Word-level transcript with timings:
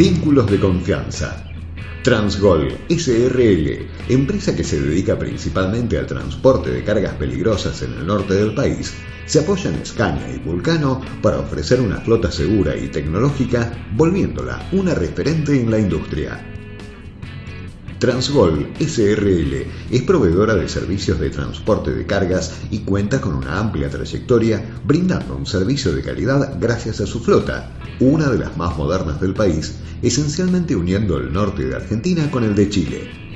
Vínculos 0.00 0.50
de 0.50 0.58
confianza. 0.58 1.44
Transgol 2.02 2.72
SRL, 2.88 3.86
empresa 4.08 4.56
que 4.56 4.64
se 4.64 4.80
dedica 4.80 5.18
principalmente 5.18 5.98
al 5.98 6.06
transporte 6.06 6.70
de 6.70 6.82
cargas 6.82 7.16
peligrosas 7.16 7.82
en 7.82 7.92
el 7.92 8.06
norte 8.06 8.32
del 8.32 8.54
país, 8.54 8.94
se 9.26 9.40
apoya 9.40 9.68
en 9.68 9.84
Scania 9.84 10.34
y 10.34 10.38
Vulcano 10.38 11.02
para 11.20 11.40
ofrecer 11.40 11.82
una 11.82 12.00
flota 12.00 12.32
segura 12.32 12.74
y 12.74 12.88
tecnológica, 12.88 13.72
volviéndola 13.94 14.70
una 14.72 14.94
referente 14.94 15.60
en 15.60 15.70
la 15.70 15.78
industria. 15.78 16.46
Transgol 18.00 18.72
SRL 18.80 19.66
es 19.90 20.02
proveedora 20.04 20.54
de 20.54 20.70
servicios 20.70 21.20
de 21.20 21.28
transporte 21.28 21.92
de 21.92 22.06
cargas 22.06 22.54
y 22.70 22.78
cuenta 22.78 23.20
con 23.20 23.34
una 23.34 23.58
amplia 23.58 23.90
trayectoria 23.90 24.64
brindando 24.84 25.36
un 25.36 25.44
servicio 25.44 25.92
de 25.92 26.00
calidad 26.00 26.56
gracias 26.58 27.02
a 27.02 27.06
su 27.06 27.20
flota, 27.20 27.70
una 28.00 28.30
de 28.30 28.38
las 28.38 28.56
más 28.56 28.78
modernas 28.78 29.20
del 29.20 29.34
país, 29.34 29.80
esencialmente 30.00 30.74
uniendo 30.74 31.18
el 31.18 31.30
norte 31.30 31.66
de 31.66 31.76
Argentina 31.76 32.30
con 32.30 32.42
el 32.42 32.54
de 32.54 32.70
Chile. 32.70 33.29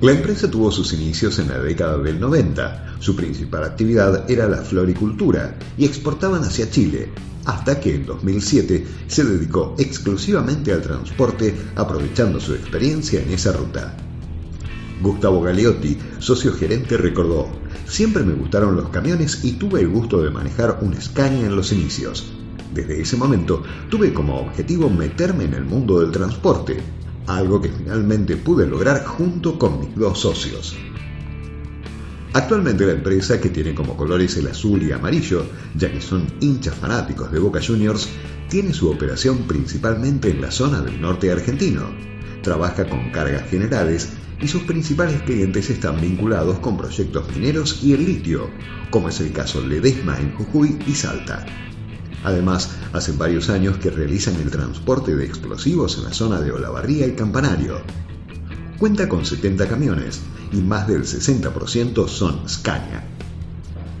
La 0.00 0.10
empresa 0.10 0.50
tuvo 0.50 0.72
sus 0.72 0.92
inicios 0.92 1.38
en 1.38 1.48
la 1.48 1.58
década 1.60 1.96
del 1.98 2.18
90. 2.18 2.96
Su 2.98 3.14
principal 3.14 3.64
actividad 3.64 4.28
era 4.28 4.48
la 4.48 4.58
floricultura 4.58 5.56
y 5.78 5.84
exportaban 5.84 6.42
hacia 6.42 6.68
Chile, 6.68 7.10
hasta 7.44 7.78
que 7.78 7.94
en 7.94 8.06
2007 8.06 8.86
se 9.06 9.24
dedicó 9.24 9.76
exclusivamente 9.78 10.72
al 10.72 10.82
transporte 10.82 11.54
aprovechando 11.76 12.40
su 12.40 12.54
experiencia 12.54 13.22
en 13.22 13.30
esa 13.30 13.52
ruta. 13.52 13.96
Gustavo 15.00 15.40
Galeotti, 15.42 15.96
socio 16.18 16.52
gerente, 16.52 16.96
recordó, 16.96 17.48
siempre 17.86 18.24
me 18.24 18.34
gustaron 18.34 18.74
los 18.76 18.88
camiones 18.88 19.44
y 19.44 19.52
tuve 19.52 19.80
el 19.80 19.88
gusto 19.88 20.22
de 20.22 20.30
manejar 20.30 20.78
un 20.82 21.00
Scania 21.00 21.46
en 21.46 21.56
los 21.56 21.72
inicios. 21.72 22.32
Desde 22.74 23.00
ese 23.00 23.16
momento 23.16 23.62
tuve 23.88 24.12
como 24.12 24.40
objetivo 24.40 24.90
meterme 24.90 25.44
en 25.44 25.54
el 25.54 25.64
mundo 25.64 26.00
del 26.00 26.10
transporte, 26.10 26.82
algo 27.26 27.60
que 27.60 27.70
finalmente 27.70 28.36
pude 28.36 28.66
lograr 28.66 29.04
junto 29.04 29.58
con 29.58 29.80
mis 29.80 29.94
dos 29.94 30.20
socios. 30.20 30.76
Actualmente 32.34 32.84
la 32.84 32.94
empresa, 32.94 33.40
que 33.40 33.48
tiene 33.48 33.74
como 33.74 33.96
colores 33.96 34.36
el 34.36 34.48
azul 34.48 34.82
y 34.82 34.90
amarillo, 34.90 35.46
ya 35.76 35.92
que 35.92 36.00
son 36.00 36.26
hinchas 36.40 36.74
fanáticos 36.74 37.30
de 37.30 37.38
Boca 37.38 37.60
Juniors, 37.64 38.08
tiene 38.48 38.74
su 38.74 38.90
operación 38.90 39.46
principalmente 39.46 40.30
en 40.30 40.40
la 40.40 40.50
zona 40.50 40.80
del 40.80 41.00
norte 41.00 41.30
argentino. 41.30 41.82
Trabaja 42.42 42.88
con 42.88 43.10
cargas 43.12 43.48
generales 43.48 44.08
y 44.40 44.48
sus 44.48 44.62
principales 44.64 45.22
clientes 45.22 45.70
están 45.70 46.00
vinculados 46.00 46.58
con 46.58 46.76
proyectos 46.76 47.24
mineros 47.34 47.84
y 47.84 47.92
el 47.92 48.04
litio, 48.04 48.50
como 48.90 49.08
es 49.08 49.20
el 49.20 49.32
caso 49.32 49.62
de 49.62 49.68
Ledesma 49.68 50.18
en 50.18 50.34
Jujuy 50.34 50.76
y 50.88 50.94
Salta. 50.94 51.46
Además, 52.24 52.70
hace 52.92 53.12
varios 53.12 53.50
años 53.50 53.76
que 53.76 53.90
realizan 53.90 54.36
el 54.36 54.50
transporte 54.50 55.14
de 55.14 55.26
explosivos 55.26 55.98
en 55.98 56.04
la 56.04 56.12
zona 56.12 56.40
de 56.40 56.50
Olavarría 56.50 57.06
y 57.06 57.12
Campanario. 57.12 57.82
Cuenta 58.78 59.08
con 59.08 59.24
70 59.24 59.68
camiones 59.68 60.20
y 60.52 60.56
más 60.56 60.88
del 60.88 61.02
60% 61.02 62.08
son 62.08 62.48
Scania. 62.48 63.04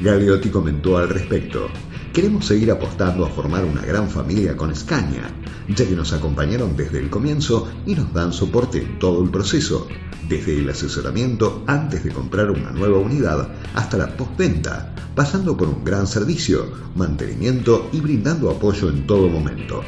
Galeotti 0.00 0.48
comentó 0.48 0.98
al 0.98 1.08
respecto, 1.08 1.68
queremos 2.12 2.46
seguir 2.46 2.70
apostando 2.70 3.24
a 3.24 3.28
formar 3.28 3.64
una 3.64 3.82
gran 3.82 4.08
familia 4.08 4.56
con 4.56 4.74
Scania, 4.74 5.30
ya 5.68 5.86
que 5.86 5.96
nos 5.96 6.12
acompañaron 6.12 6.76
desde 6.76 6.98
el 6.98 7.10
comienzo 7.10 7.68
y 7.86 7.94
nos 7.94 8.12
dan 8.12 8.32
soporte 8.32 8.78
en 8.78 8.98
todo 8.98 9.22
el 9.22 9.30
proceso, 9.30 9.88
desde 10.28 10.58
el 10.58 10.68
asesoramiento 10.68 11.64
antes 11.66 12.04
de 12.04 12.10
comprar 12.10 12.50
una 12.50 12.70
nueva 12.70 12.98
unidad 12.98 13.48
hasta 13.74 13.96
la 13.96 14.16
postventa, 14.16 14.94
pasando 15.14 15.56
por 15.56 15.68
un 15.68 15.84
gran 15.84 16.06
servicio, 16.06 16.66
mantenimiento 16.94 17.88
y 17.92 18.00
brindando 18.00 18.50
apoyo 18.50 18.88
en 18.88 19.06
todo 19.06 19.28
momento. 19.28 19.82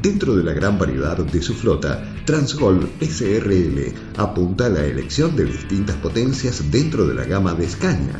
Dentro 0.00 0.34
de 0.34 0.42
la 0.42 0.52
gran 0.52 0.78
variedad 0.78 1.16
de 1.16 1.42
su 1.42 1.54
flota, 1.54 2.02
Transgol 2.24 2.90
SRL 3.00 3.94
apunta 4.16 4.66
a 4.66 4.70
la 4.70 4.84
elección 4.84 5.36
de 5.36 5.44
distintas 5.44 5.96
potencias 5.96 6.70
dentro 6.72 7.06
de 7.06 7.14
la 7.14 7.24
gama 7.24 7.54
de 7.54 7.68
Scania, 7.68 8.18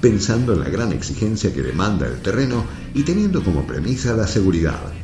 pensando 0.00 0.52
en 0.52 0.60
la 0.60 0.68
gran 0.68 0.92
exigencia 0.92 1.52
que 1.52 1.62
demanda 1.62 2.06
el 2.06 2.20
terreno 2.20 2.64
y 2.94 3.02
teniendo 3.02 3.42
como 3.42 3.66
premisa 3.66 4.14
la 4.14 4.28
seguridad. 4.28 5.03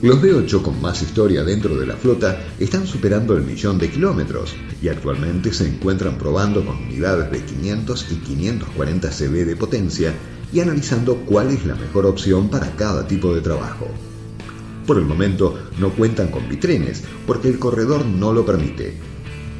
Los 0.00 0.22
V8 0.22 0.62
con 0.62 0.80
más 0.80 1.02
historia 1.02 1.42
dentro 1.42 1.76
de 1.76 1.84
la 1.84 1.96
flota 1.96 2.40
están 2.60 2.86
superando 2.86 3.36
el 3.36 3.42
millón 3.42 3.78
de 3.78 3.90
kilómetros 3.90 4.54
y 4.80 4.86
actualmente 4.86 5.52
se 5.52 5.66
encuentran 5.66 6.16
probando 6.18 6.64
con 6.64 6.76
unidades 6.76 7.32
de 7.32 7.42
500 7.42 8.06
y 8.12 8.14
540 8.14 9.10
cb 9.10 9.44
de 9.44 9.56
potencia 9.56 10.14
y 10.52 10.60
analizando 10.60 11.16
cuál 11.26 11.50
es 11.50 11.66
la 11.66 11.74
mejor 11.74 12.06
opción 12.06 12.48
para 12.48 12.70
cada 12.76 13.08
tipo 13.08 13.34
de 13.34 13.40
trabajo. 13.40 13.88
Por 14.86 14.98
el 14.98 15.04
momento 15.04 15.58
no 15.80 15.90
cuentan 15.90 16.28
con 16.28 16.48
bitrenes 16.48 17.02
porque 17.26 17.48
el 17.48 17.58
corredor 17.58 18.06
no 18.06 18.32
lo 18.32 18.46
permite. 18.46 18.94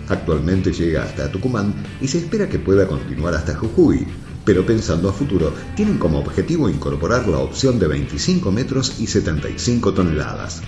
Actualmente 0.09 0.72
llega 0.72 1.03
hasta 1.03 1.32
Tucumán 1.32 1.75
y 2.00 2.06
se 2.06 2.19
espera 2.19 2.49
que 2.49 2.60
pueda 2.60 2.87
continuar 2.87 3.34
hasta 3.34 3.56
Jujuy, 3.56 4.06
pero 4.48 4.64
pensando 4.64 5.10
a 5.10 5.12
futuro, 5.12 5.53
tienen 5.76 5.98
como 5.98 6.20
objetivo 6.20 6.70
incorporar 6.70 7.28
la 7.28 7.36
opción 7.36 7.78
de 7.78 7.86
25 7.86 8.50
metros 8.50 8.98
y 8.98 9.06
75 9.06 9.92
toneladas. 9.92 10.62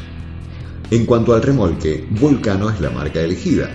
En 0.91 1.07
cuanto 1.07 1.33
al 1.33 1.41
remolque, 1.41 2.07
Vulcano 2.11 2.69
es 2.69 2.79
la 2.83 2.91
marca 2.91 3.23
elegida, 3.23 3.71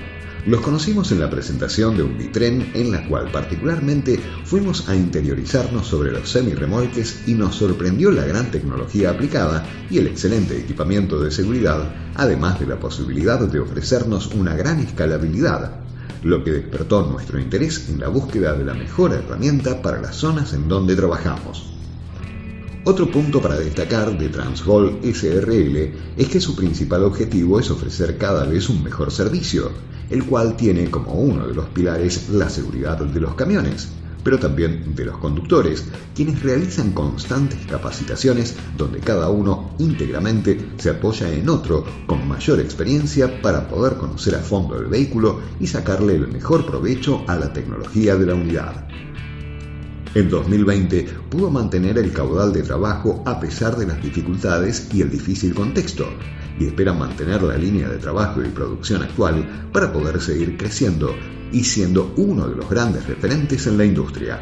los 0.46 0.62
conocimos 0.62 1.12
en 1.12 1.22
la 1.22 1.30
presentación 1.32 1.98
de 1.98 2.04
un 2.04 2.20
bitren 2.20 2.70
en 2.76 2.92
la 2.92 3.08
cual 3.08 3.32
particularmente 3.32 4.20
fuimos 4.44 4.88
a 4.90 4.96
interiorizarnos 4.96 5.88
sobre 5.88 6.12
los 6.12 6.30
semi-remolques 6.30 7.24
y 7.26 7.34
nos 7.34 7.56
sorprendió 7.56 8.12
la 8.12 8.28
gran 8.28 8.52
tecnología 8.52 9.10
aplicada 9.10 9.66
y 9.90 9.98
el 9.98 10.06
excelente 10.06 10.56
equipamiento 10.56 11.20
de 11.20 11.32
seguridad, 11.32 11.96
además 12.14 12.60
de 12.60 12.68
la 12.68 12.80
posibilidad 12.80 13.40
de 13.40 13.60
ofrecernos 13.60 14.28
una 14.36 14.56
gran 14.56 14.78
escalabilidad, 14.82 15.85
lo 16.26 16.44
que 16.44 16.52
despertó 16.52 17.06
nuestro 17.06 17.40
interés 17.40 17.88
en 17.88 18.00
la 18.00 18.08
búsqueda 18.08 18.54
de 18.54 18.66
la 18.66 18.74
mejor 18.74 19.14
herramienta 19.14 19.84
para 19.84 20.02
las 20.02 20.16
zonas 20.16 20.54
en 20.54 20.68
donde 20.68 20.96
trabajamos. 20.96 21.72
Otro 22.84 23.12
punto 23.12 23.40
para 23.44 23.60
destacar 23.60 24.18
de 24.18 24.30
Transgol 24.30 25.00
SRL 25.04 25.78
es 26.18 26.28
que 26.28 26.42
su 26.42 26.56
principal 26.56 27.04
objetivo 27.04 27.60
es 27.60 27.70
ofrecer 27.70 28.18
cada 28.18 28.44
vez 28.46 28.70
un 28.70 28.84
mejor 28.84 29.12
servicio, 29.12 29.70
el 30.10 30.26
cual 30.26 30.58
tiene 30.58 30.90
como 30.90 31.14
uno 31.14 31.46
de 31.46 31.54
los 31.54 31.68
pilares 31.68 32.30
la 32.30 32.50
seguridad 32.50 32.98
de 32.98 33.20
los 33.20 33.36
camiones, 33.36 33.90
pero 34.26 34.40
también 34.40 34.96
de 34.96 35.06
los 35.06 35.20
conductores, 35.20 35.86
quienes 36.16 36.42
realizan 36.42 36.94
constantes 36.94 37.64
capacitaciones 37.68 38.56
donde 38.76 39.00
cada 39.00 39.30
uno 39.30 39.76
íntegramente 39.78 40.72
se 40.78 40.90
apoya 40.90 41.32
en 41.32 41.48
otro 41.48 41.86
con 42.08 42.28
mayor 42.28 42.60
experiencia 42.60 43.40
para 43.44 43.68
poder 43.68 43.98
conocer 43.98 44.34
a 44.34 44.40
fondo 44.40 44.80
el 44.80 44.88
vehículo 44.88 45.42
y 45.60 45.68
sacarle 45.68 46.16
el 46.16 46.28
mejor 46.28 46.66
provecho 46.66 47.24
a 47.28 47.36
la 47.36 47.54
tecnología 47.54 48.16
de 48.16 48.26
la 48.26 48.34
unidad. 48.34 48.88
En 50.16 50.30
2020 50.30 51.10
pudo 51.30 51.52
mantener 51.52 51.98
el 51.98 52.14
caudal 52.14 52.54
de 52.54 52.64
trabajo 52.64 53.22
a 53.26 53.38
pesar 53.38 53.76
de 53.76 53.86
las 53.86 54.02
dificultades 54.02 54.88
y 54.94 55.02
el 55.02 55.12
difícil 55.12 55.54
contexto, 55.54 56.08
y 56.58 56.68
espera 56.68 56.94
mantener 56.94 57.44
la 57.44 57.58
línea 57.58 57.90
de 57.90 57.98
trabajo 57.98 58.42
y 58.42 58.48
producción 58.48 59.04
actual 59.04 59.70
para 59.74 59.92
poder 59.92 60.22
seguir 60.22 60.56
creciendo 60.56 61.14
y 61.52 61.66
siendo 61.66 62.14
uno 62.16 62.48
de 62.48 62.56
los 62.56 62.70
grandes 62.70 63.06
referentes 63.06 63.68
en 63.68 63.78
la 63.78 63.84
industria. 63.84 64.40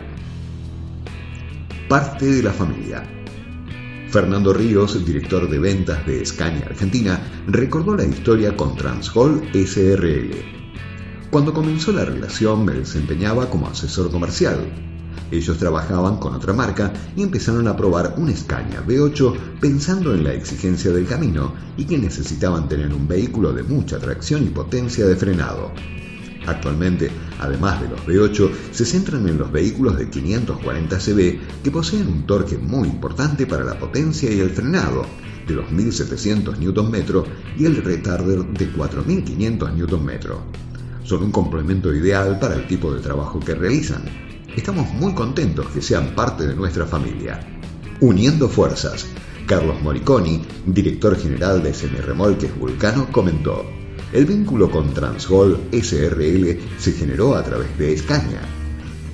Parte 1.89 2.27
de 2.27 2.43
la 2.43 2.53
familia. 2.53 3.03
Fernando 4.11 4.53
Ríos, 4.53 5.03
director 5.03 5.49
de 5.49 5.57
ventas 5.57 6.05
de 6.05 6.23
Scania 6.23 6.67
Argentina, 6.67 7.19
recordó 7.47 7.95
la 7.95 8.05
historia 8.05 8.55
con 8.55 8.75
Transhol 8.75 9.41
SRL. 9.55 10.35
Cuando 11.31 11.51
comenzó 11.51 11.91
la 11.91 12.05
relación 12.05 12.63
me 12.63 12.73
desempeñaba 12.73 13.49
como 13.49 13.67
asesor 13.67 14.11
comercial 14.11 14.92
ellos 15.31 15.57
trabajaban 15.57 16.17
con 16.17 16.35
otra 16.35 16.53
marca 16.53 16.93
y 17.15 17.23
empezaron 17.23 17.67
a 17.67 17.75
probar 17.75 18.15
un 18.17 18.35
Scania 18.35 18.83
V8 18.85 19.59
pensando 19.59 20.13
en 20.13 20.23
la 20.23 20.33
exigencia 20.33 20.91
del 20.91 21.07
camino 21.07 21.53
y 21.77 21.85
que 21.85 21.97
necesitaban 21.97 22.67
tener 22.67 22.93
un 22.93 23.07
vehículo 23.07 23.53
de 23.53 23.63
mucha 23.63 23.99
tracción 23.99 24.43
y 24.43 24.49
potencia 24.49 25.05
de 25.05 25.15
frenado. 25.15 25.71
Actualmente, 26.45 27.09
además 27.39 27.81
de 27.81 27.89
los 27.89 28.05
V8, 28.05 28.51
se 28.71 28.85
centran 28.85 29.27
en 29.27 29.37
los 29.37 29.51
vehículos 29.51 29.97
de 29.97 30.09
540 30.09 30.97
cb 30.97 31.39
que 31.63 31.71
poseen 31.71 32.07
un 32.07 32.25
torque 32.25 32.57
muy 32.57 32.89
importante 32.89 33.47
para 33.47 33.63
la 33.63 33.79
potencia 33.79 34.31
y 34.31 34.39
el 34.39 34.49
frenado, 34.49 35.05
de 35.47 35.53
los 35.55 35.71
1700 35.71 36.59
Nm 36.59 36.95
y 37.57 37.65
el 37.65 37.77
retarder 37.83 38.45
de 38.45 38.69
4500 38.69 39.71
Nm. 39.73 40.11
Son 41.03 41.23
un 41.23 41.31
complemento 41.31 41.93
ideal 41.93 42.39
para 42.39 42.55
el 42.55 42.67
tipo 42.67 42.93
de 42.93 43.01
trabajo 43.01 43.39
que 43.39 43.55
realizan, 43.55 44.03
Estamos 44.55 44.87
muy 44.93 45.13
contentos 45.13 45.67
que 45.69 45.81
sean 45.81 46.13
parte 46.13 46.45
de 46.45 46.55
nuestra 46.55 46.85
familia. 46.85 47.39
Uniendo 48.01 48.47
fuerzas, 48.47 49.07
Carlos 49.47 49.81
Moriconi, 49.81 50.45
director 50.67 51.17
general 51.19 51.63
de 51.63 51.73
Semirremolques 51.73 52.55
Vulcano, 52.55 53.11
comentó, 53.11 53.65
el 54.11 54.25
vínculo 54.25 54.69
con 54.69 54.93
Transgol 54.93 55.59
SRL 55.71 56.59
se 56.77 56.91
generó 56.91 57.35
a 57.35 57.43
través 57.43 57.75
de 57.79 57.93
Escaña. 57.93 58.41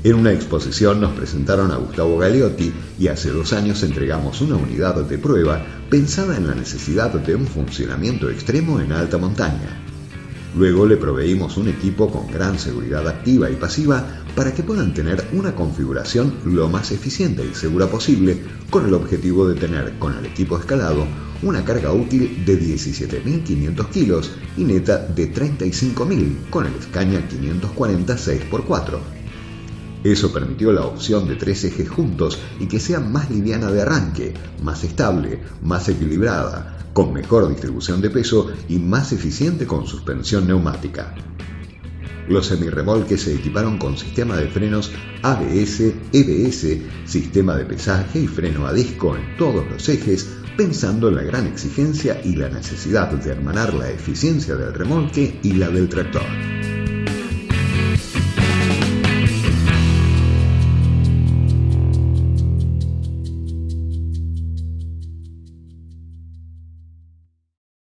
En 0.03 0.15
una 0.15 0.33
exposición 0.33 0.99
nos 0.99 1.13
presentaron 1.13 1.71
a 1.71 1.77
Gustavo 1.77 2.17
Galeotti 2.17 2.73
y 2.99 3.07
hace 3.07 3.29
dos 3.29 3.53
años 3.53 3.81
entregamos 3.83 4.41
una 4.41 4.57
unidad 4.57 4.95
de 4.95 5.17
prueba 5.17 5.65
pensada 5.89 6.35
en 6.35 6.47
la 6.47 6.55
necesidad 6.55 7.13
de 7.13 7.35
un 7.35 7.47
funcionamiento 7.47 8.29
extremo 8.29 8.81
en 8.81 8.91
alta 8.91 9.17
montaña. 9.17 9.88
Luego 10.55 10.85
le 10.85 10.97
proveímos 10.97 11.57
un 11.57 11.67
equipo 11.67 12.09
con 12.09 12.27
gran 12.27 12.57
seguridad 12.57 13.07
activa 13.07 13.49
y 13.49 13.55
pasiva 13.55 14.23
para 14.35 14.53
que 14.53 14.63
puedan 14.63 14.93
tener 14.93 15.23
una 15.33 15.53
configuración 15.53 16.33
lo 16.45 16.67
más 16.69 16.91
eficiente 16.91 17.45
y 17.45 17.53
segura 17.53 17.87
posible 17.87 18.41
con 18.69 18.85
el 18.85 18.93
objetivo 18.93 19.47
de 19.47 19.59
tener 19.59 19.97
con 19.99 20.17
el 20.17 20.25
equipo 20.25 20.57
escalado 20.57 21.05
una 21.41 21.63
carga 21.63 21.93
útil 21.93 22.43
de 22.45 22.59
17.500 22.59 23.89
kilos 23.89 24.31
y 24.57 24.63
neta 24.63 24.97
de 24.97 25.33
35.000 25.33 26.49
con 26.49 26.65
el 26.65 26.73
Scania 26.81 27.25
540 27.27 28.15
6x4. 28.15 29.18
Eso 30.03 30.31
permitió 30.31 30.71
la 30.71 30.85
opción 30.85 31.27
de 31.27 31.35
tres 31.35 31.63
ejes 31.65 31.89
juntos 31.89 32.39
y 32.59 32.67
que 32.67 32.79
sea 32.79 32.99
más 32.99 33.29
liviana 33.29 33.69
de 33.69 33.81
arranque, 33.81 34.33
más 34.63 34.83
estable, 34.83 35.41
más 35.61 35.89
equilibrada, 35.89 36.89
con 36.93 37.13
mejor 37.13 37.49
distribución 37.49 38.01
de 38.01 38.09
peso 38.09 38.49
y 38.69 38.79
más 38.79 39.11
eficiente 39.11 39.67
con 39.67 39.85
suspensión 39.87 40.47
neumática. 40.47 41.13
Los 42.29 42.45
semirremolques 42.45 43.23
se 43.23 43.33
equiparon 43.33 43.77
con 43.77 43.97
sistema 43.97 44.37
de 44.37 44.47
frenos 44.47 44.91
ABS, 45.23 45.93
EBS, 46.13 46.77
sistema 47.05 47.55
de 47.55 47.65
pesaje 47.65 48.19
y 48.19 48.27
freno 48.27 48.67
a 48.67 48.73
disco 48.73 49.17
en 49.17 49.35
todos 49.35 49.67
los 49.69 49.89
ejes, 49.89 50.29
pensando 50.55 51.09
en 51.09 51.15
la 51.15 51.23
gran 51.23 51.47
exigencia 51.47 52.21
y 52.23 52.35
la 52.35 52.49
necesidad 52.49 53.09
de 53.11 53.31
hermanar 53.31 53.73
la 53.73 53.89
eficiencia 53.89 54.55
del 54.55 54.73
remolque 54.73 55.39
y 55.41 55.53
la 55.53 55.69
del 55.69 55.89
tractor. 55.89 56.58